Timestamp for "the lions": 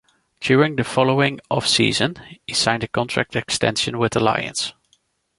4.13-4.73